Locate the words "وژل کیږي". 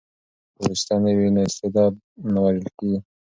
2.45-2.99